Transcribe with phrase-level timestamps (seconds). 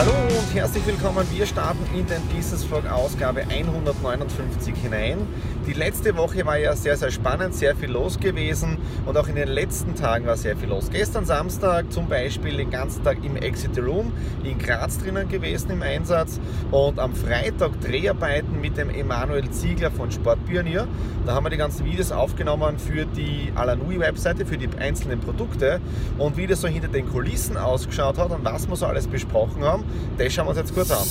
[0.00, 1.26] Hallo und herzlich willkommen.
[1.30, 5.18] Wir starten in den Business Vlog Ausgabe 159 hinein.
[5.66, 9.34] Die letzte Woche war ja sehr, sehr spannend, sehr viel los gewesen und auch in
[9.34, 10.88] den letzten Tagen war sehr viel los.
[10.90, 14.10] Gestern Samstag zum Beispiel den ganzen Tag im Exit Room
[14.42, 20.10] in Graz drinnen gewesen im Einsatz und am Freitag Dreharbeiten mit dem Emanuel Ziegler von
[20.10, 20.88] Sportpionier.
[21.26, 25.78] Da haben wir die ganzen Videos aufgenommen für die Alanui Webseite, für die einzelnen Produkte
[26.16, 29.62] und wie das so hinter den Kulissen ausgeschaut hat und was wir so alles besprochen
[29.62, 29.84] haben,
[30.18, 31.06] das schauen wir uns jetzt kurz an.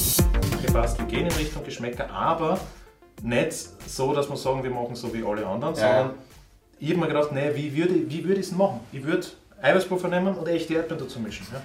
[0.97, 2.59] Wir gehen in Richtung Geschmäcker, aber
[3.21, 3.53] nicht
[3.87, 5.79] so, dass wir sagen, wir machen so wie alle anderen, Ja.
[5.81, 6.11] sondern
[6.79, 8.79] ich habe mir gedacht, nee, wie würde, wie würde ich es machen?
[8.91, 9.25] Ich würde
[9.61, 11.45] Eiweißpulver nehmen und echte Erdbeeren dazu mischen.
[11.51, 11.61] Ja?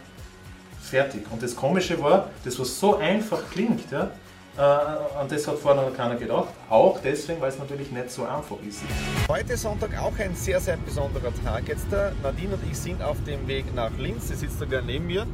[0.80, 1.24] Fertig.
[1.30, 4.10] Und das Komische war, das was so einfach klingt, ja,
[4.56, 6.48] äh, an das hat vorher noch keiner gedacht.
[6.68, 8.80] Auch deswegen, weil es natürlich nicht so einfach ist.
[9.28, 11.66] Heute Sonntag auch ein sehr, sehr besonderer Tag.
[11.68, 14.28] Jetzt der Nadine und ich sind auf dem Weg nach Linz.
[14.28, 15.26] Sie sitzt sogar neben mir.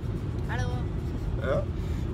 [0.51, 0.69] Hallo.
[1.43, 1.63] Ja.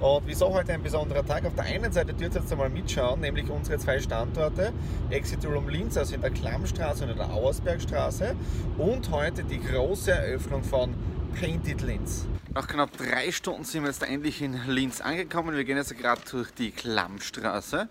[0.01, 1.47] Und wieso heute ein besonderer Tag?
[1.47, 4.73] Auf der einen Seite dürft ihr jetzt einmal mitschauen, nämlich unsere zwei Standorte,
[5.09, 8.37] Exit Room Linz, also in der Klammstraße und in der Auersbergstraße
[8.77, 10.95] und heute die große Eröffnung von
[11.41, 12.27] Painted Linz.
[12.53, 15.57] Nach knapp drei Stunden sind wir jetzt endlich in Linz angekommen.
[15.57, 17.89] Wir gehen jetzt gerade durch die Klammstraße.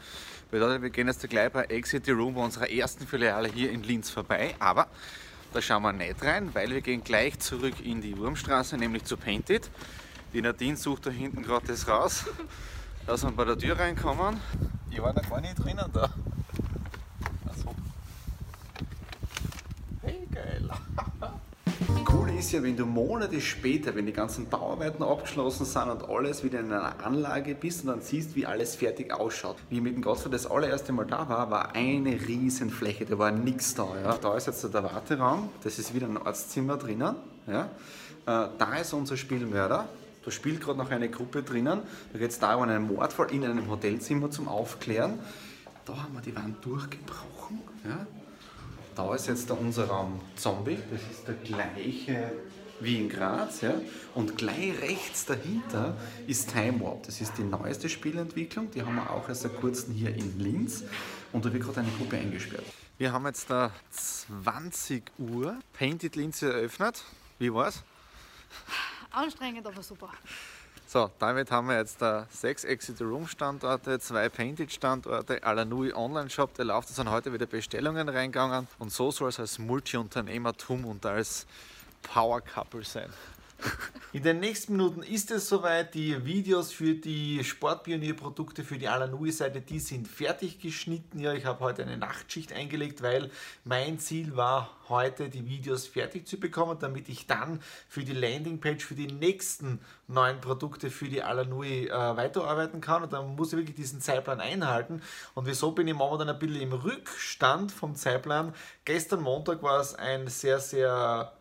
[0.51, 4.55] Bedeutet, wir gehen jetzt gleich bei Exit Room unserer ersten Filiale hier in Linz vorbei.
[4.59, 4.87] Aber
[5.53, 9.17] da schauen wir nicht rein, weil wir gehen gleich zurück in die Wurmstraße, nämlich zu
[9.17, 9.69] Painted.
[10.33, 12.25] Die Nadine sucht da hinten gerade das raus,
[13.07, 14.39] dass wir bei der Tür reinkommen.
[14.91, 16.09] Ich war noch gar nicht drinnen da.
[17.49, 17.73] Achso.
[20.01, 20.69] Hey, geil.
[22.07, 26.43] Cool ist ja, wenn du Monate später, wenn die ganzen Bauarbeiten abgeschlossen sind und alles
[26.43, 29.57] wieder in einer Anlage bist und dann siehst, wie alles fertig ausschaut.
[29.69, 33.17] Wie ich mit dem Gottfried das allererste Mal da war, war eine riesen Fläche, da
[33.19, 33.87] war nichts da.
[34.01, 34.17] Ja.
[34.17, 37.15] Da ist jetzt der Warteraum, das ist wieder ein Arztzimmer drinnen.
[37.47, 37.69] Ja.
[38.25, 39.87] Äh, Da ist unser Spielmörder.
[40.25, 41.81] Da spielt gerade noch eine Gruppe drinnen.
[42.11, 45.19] Da geht es da um einen Mordfall in einem Hotelzimmer zum Aufklären.
[45.85, 47.61] Da haben wir die Wand durchgebrochen.
[47.87, 48.07] Ja.
[48.95, 50.79] Da ist jetzt unser Raum Zombie.
[50.89, 52.31] Das ist der gleiche
[52.79, 53.61] wie in Graz.
[53.61, 53.75] Ja.
[54.15, 57.03] Und gleich rechts dahinter ist Time Warp.
[57.03, 58.71] Das ist die neueste Spielentwicklung.
[58.71, 60.83] Die haben wir auch erst seit kurzem hier in Linz.
[61.33, 62.65] Und da wird gerade eine Gruppe eingesperrt.
[62.97, 65.59] Wir haben jetzt da 20 Uhr.
[65.73, 67.03] Painted Linz eröffnet.
[67.37, 67.83] Wie war's?
[69.15, 70.09] Anstrengend, aber super.
[70.87, 76.29] So, damit haben wir jetzt da sechs Exit Room Standorte, zwei Painted Standorte, Alanui Online
[76.29, 80.85] Shop, der läuft, da sind heute wieder Bestellungen reingegangen und so soll es als Multi-Unternehmertum
[80.85, 81.47] und als
[82.03, 83.09] Power Couple sein.
[84.15, 85.93] In den nächsten Minuten ist es soweit.
[85.93, 91.19] Die Videos für die Sportpionierprodukte für die Alanui-Seite, die sind fertig geschnitten.
[91.19, 93.29] Ja, ich habe heute eine Nachtschicht eingelegt, weil
[93.65, 98.85] mein Ziel war, heute die Videos fertig zu bekommen, damit ich dann für die Landingpage
[98.85, 103.03] für die nächsten neuen Produkte für die Alanui äh, weiterarbeiten kann.
[103.03, 105.01] Und dann muss ich wirklich diesen Zeitplan einhalten.
[105.33, 108.53] Und wieso bin ich momentan ein bisschen im Rückstand vom Zeitplan?
[108.85, 111.33] Gestern Montag war es ein sehr, sehr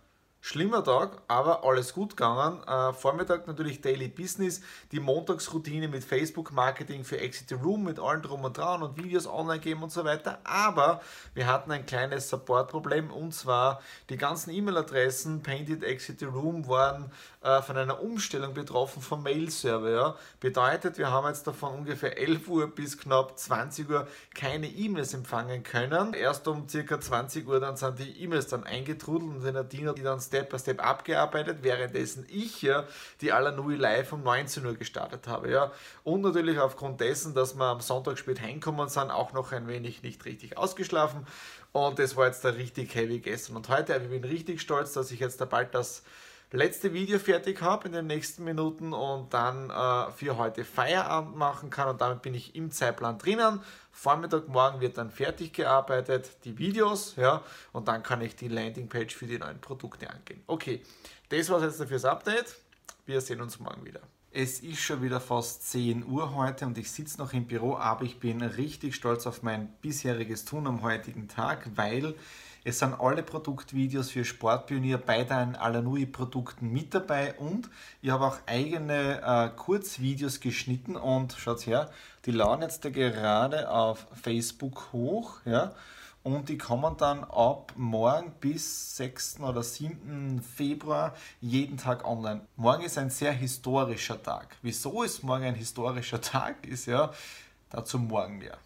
[0.47, 2.62] Schlimmer Tag, aber alles gut gegangen.
[2.69, 4.60] Äh, Vormittag natürlich Daily Business,
[4.93, 9.27] die Montagsroutine mit Facebook-Marketing für Exit the Room, mit allen drum und dran und Videos
[9.27, 10.41] online geben und so weiter.
[10.44, 11.00] Aber
[11.32, 13.81] wir hatten ein kleines Support-Problem und zwar
[14.11, 19.90] die ganzen E-Mail-Adressen Painted Exit the Room waren äh, von einer Umstellung betroffen vom Mail-Server.
[19.90, 20.17] Ja.
[20.40, 25.62] Bedeutet, wir haben jetzt davon ungefähr 11 Uhr bis knapp 20 Uhr keine E-Mails empfangen
[25.62, 26.12] können.
[26.12, 30.02] Erst um circa 20 Uhr dann sind die E-Mails dann eingetrudelt und die Nadine die
[30.02, 32.84] dann Step by Step abgearbeitet, währenddessen ich ja
[33.20, 35.48] die Alanui live um 19 Uhr gestartet habe.
[35.48, 35.70] Ja.
[36.02, 40.02] Und natürlich aufgrund dessen, dass wir am Sonntag spät heimgekommen sind, auch noch ein wenig
[40.02, 41.25] nicht richtig ausgeschlafen.
[41.70, 43.54] Und das war jetzt da richtig heavy gestern.
[43.54, 46.02] Und heute, ich bin richtig stolz, dass ich jetzt da bald das
[46.54, 51.70] letzte Video fertig habe in den nächsten Minuten und dann äh, für heute Feierabend machen
[51.70, 53.60] kann und damit bin ich im Zeitplan drinnen.
[53.90, 57.42] Vormittag, morgen wird dann fertig gearbeitet, die Videos, ja,
[57.72, 60.42] und dann kann ich die Landingpage für die neuen Produkte angehen.
[60.46, 60.82] Okay,
[61.28, 62.56] das war es jetzt fürs Update.
[63.06, 64.00] Wir sehen uns morgen wieder.
[64.30, 68.02] Es ist schon wieder fast 10 Uhr heute und ich sitze noch im Büro, aber
[68.04, 72.14] ich bin richtig stolz auf mein bisheriges Tun am heutigen Tag, weil
[72.64, 77.69] es sind alle Produktvideos für Sportpionier bei deinen Alanui Produkten mit dabei und
[78.00, 81.90] ich habe auch eigene äh, Kurzvideos geschnitten und schaut her,
[82.25, 85.75] die laden jetzt da gerade auf Facebook hoch, ja
[86.25, 89.40] und die kommen dann ab morgen bis 6.
[89.40, 90.43] oder 7.
[90.43, 92.40] Februar jeden Tag online.
[92.56, 94.56] Morgen ist ein sehr historischer Tag.
[94.62, 96.66] Wieso ist morgen ein historischer Tag?
[96.66, 97.12] Ist ja
[97.69, 98.56] dazu morgen mehr.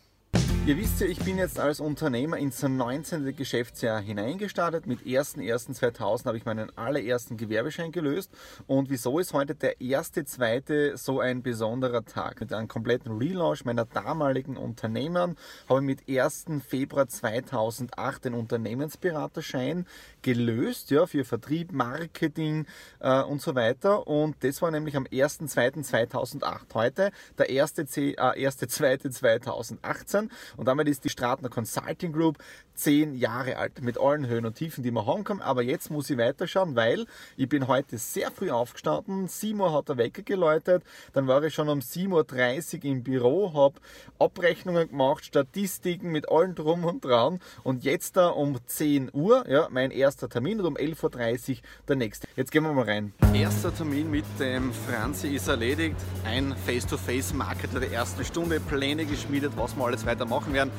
[0.68, 3.34] Ihr wisst ja, ich bin jetzt als Unternehmer ins 19.
[3.34, 4.86] Geschäftsjahr hineingestartet.
[4.86, 8.30] Mit 1.1.2000 habe ich meinen allerersten Gewerbeschein gelöst.
[8.66, 12.40] Und wieso ist heute der erste, zweite so ein besonderer Tag?
[12.40, 15.36] Mit einem kompletten Relaunch meiner damaligen Unternehmen
[15.70, 16.44] habe ich mit 1.
[16.68, 19.86] Februar 2008 den Unternehmensberaterschein
[20.22, 22.66] gelöst, ja, für Vertrieb, Marketing
[23.00, 24.06] äh, und so weiter.
[24.06, 26.74] Und das war nämlich am 1.2.2008.
[26.74, 30.24] Heute der 1.2.2018.
[30.24, 32.38] Äh, und damit ist die Stratner Consulting Group
[32.78, 35.40] zehn Jahre alt mit allen Höhen und Tiefen, die man haben kann.
[35.40, 39.26] Aber jetzt muss ich weiterschauen, weil ich bin heute sehr früh aufgestanden.
[39.28, 40.84] 7 Uhr hat der Wecker geläutet.
[41.12, 43.80] Dann war ich schon um 7.30 Uhr im Büro, habe
[44.18, 47.40] Abrechnungen gemacht, Statistiken mit allen drum und dran.
[47.64, 51.56] Und jetzt da um 10 Uhr, ja, mein erster Termin und um 11.30 Uhr
[51.88, 52.27] der nächste.
[52.38, 53.12] Jetzt gehen wir mal rein.
[53.34, 55.96] Erster Termin mit dem Franzi ist erledigt.
[56.24, 60.70] Ein Face-to-Face-Marketer der ersten Stunde, Pläne geschmiedet, was wir alles weitermachen machen werden.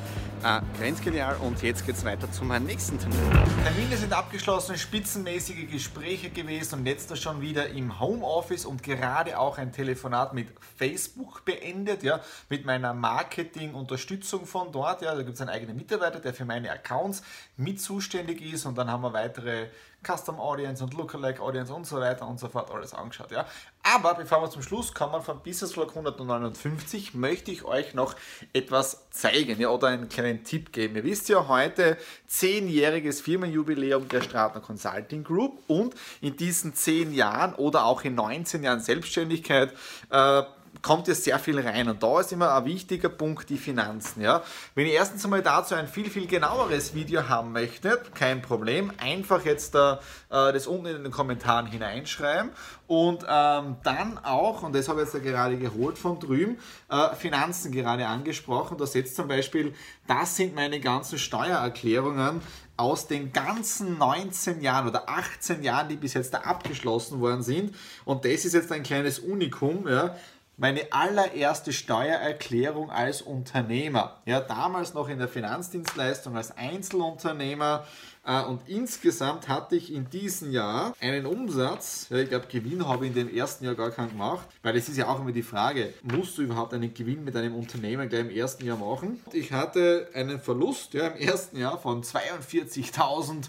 [0.42, 3.18] Äh, grenzgenial und jetzt geht es weiter zu meinem nächsten Termin.
[3.62, 9.58] Termine sind abgeschlossen, spitzenmäßige Gespräche gewesen und jetzt schon wieder im Homeoffice und gerade auch
[9.58, 10.48] ein Telefonat mit
[10.78, 15.02] Facebook beendet, ja, mit meiner Marketing-Unterstützung von dort.
[15.02, 17.22] Ja, da gibt es einen eigenen Mitarbeiter, der für meine Accounts
[17.58, 19.66] mit zuständig ist und dann haben wir weitere
[20.02, 23.30] Custom Audience und Lookalike Audience und so weiter und so fort alles angeschaut.
[23.30, 23.46] Ja.
[23.82, 28.14] Aber bevor wir zum Schluss kommen von Business Vlog 159, möchte ich euch noch
[28.52, 30.96] etwas zeigen ja, oder einen kleinen Tipp geben.
[30.96, 37.54] Ihr wisst ja heute zehnjähriges Firmenjubiläum der Stratner Consulting Group und in diesen zehn Jahren
[37.54, 39.72] oder auch in 19 Jahren Selbstständigkeit
[40.10, 40.42] äh,
[40.82, 41.88] kommt ja sehr viel rein.
[41.88, 44.22] Und da ist immer ein wichtiger Punkt die Finanzen.
[44.22, 44.42] Ja?
[44.74, 48.92] Wenn ihr erstens einmal dazu ein viel, viel genaueres Video haben möchtet, kein Problem.
[48.98, 50.00] Einfach jetzt da,
[50.30, 52.50] äh, das unten in den Kommentaren hineinschreiben.
[52.86, 56.58] Und ähm, dann auch, und das habe ich jetzt gerade geholt von drüben,
[56.88, 58.78] äh, Finanzen gerade angesprochen.
[58.78, 59.74] Da setzt zum Beispiel,
[60.06, 62.40] das sind meine ganzen Steuererklärungen
[62.76, 67.74] aus den ganzen 19 Jahren oder 18 Jahren, die bis jetzt da abgeschlossen worden sind.
[68.06, 69.86] Und das ist jetzt ein kleines Unikum.
[69.86, 70.16] Ja
[70.60, 74.20] meine allererste Steuererklärung als Unternehmer.
[74.26, 77.86] Ja, damals noch in der Finanzdienstleistung als Einzelunternehmer.
[78.26, 83.06] Äh, und insgesamt hatte ich in diesem Jahr einen Umsatz, ja, ich glaube Gewinn habe
[83.06, 85.42] ich in dem ersten Jahr gar keinen gemacht, weil es ist ja auch immer die
[85.42, 89.18] Frage, musst du überhaupt einen Gewinn mit einem Unternehmen gleich im ersten Jahr machen?
[89.32, 93.46] Ich hatte einen Verlust ja, im ersten Jahr von 42.000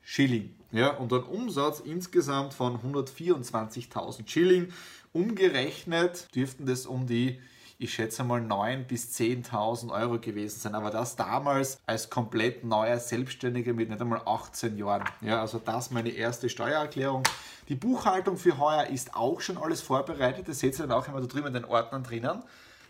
[0.00, 0.54] Schilling.
[0.72, 4.72] Ja, und einen Umsatz insgesamt von 124.000 Schilling.
[5.12, 7.40] Umgerechnet dürften das um die,
[7.78, 10.74] ich schätze mal, 9.000 bis 10.000 Euro gewesen sein.
[10.74, 15.04] Aber das damals als komplett neuer Selbstständiger mit nicht einmal 18 Jahren.
[15.20, 17.24] Ja, also das meine erste Steuererklärung.
[17.68, 20.48] Die Buchhaltung für heuer ist auch schon alles vorbereitet.
[20.48, 22.42] Das seht ihr dann auch immer da drüben in den Ordnern drinnen.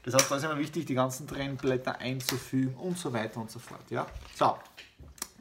[0.02, 3.58] Das heißt, da ist immer wichtig, die ganzen Trennblätter einzufügen und so weiter und so
[3.58, 3.90] fort.
[3.90, 4.06] Ja?
[4.34, 4.56] So,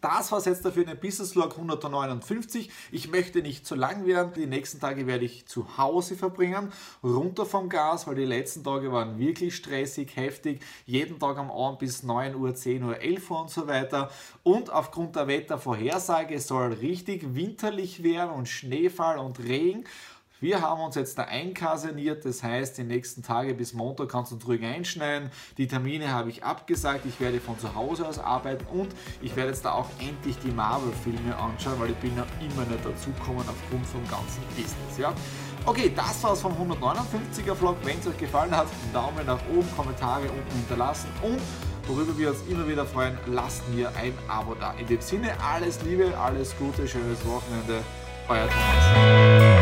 [0.01, 2.69] das war es jetzt dafür in den Business Log 159.
[2.91, 4.33] Ich möchte nicht zu lang werden.
[4.35, 6.71] Die nächsten Tage werde ich zu Hause verbringen,
[7.03, 10.61] runter vom Gas, weil die letzten Tage waren wirklich stressig, heftig.
[10.85, 14.09] Jeden Tag am Abend bis 9 Uhr, 10 Uhr, 11 Uhr und so weiter.
[14.43, 19.85] Und aufgrund der Wettervorhersage soll richtig winterlich werden und Schneefall und Regen.
[20.41, 24.37] Wir haben uns jetzt da einkasaniert, das heißt, die nächsten Tage bis Montag kannst du
[24.47, 25.31] ruhig einschneiden.
[25.57, 28.87] Die Termine habe ich abgesagt, ich werde von zu Hause aus arbeiten und
[29.21, 32.85] ich werde jetzt da auch endlich die Marvel-Filme anschauen, weil ich bin ja immer nicht
[32.85, 34.97] dazugekommen aufgrund vom ganzen Business.
[34.97, 35.13] Ja?
[35.65, 37.75] Okay, das war's vom 159er Vlog.
[37.83, 41.41] Wenn es euch gefallen hat, Daumen nach oben, Kommentare unten hinterlassen und
[41.85, 44.71] worüber wir uns immer wieder freuen, lasst mir ein Abo da.
[44.79, 47.83] In dem Sinne, alles Liebe, alles Gute, schönes Wochenende.
[48.29, 49.58] Euer Thomas.